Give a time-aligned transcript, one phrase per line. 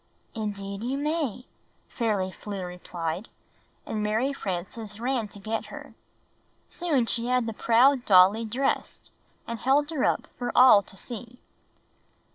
[0.35, 1.45] ''Indeed you may!"
[1.87, 3.27] Fairly Flew rephed,
[3.85, 5.93] and Mary Frances ran to get her.
[6.67, 9.11] Soon she had the proud dolly dressed,
[9.45, 11.37] and held her up for all to see.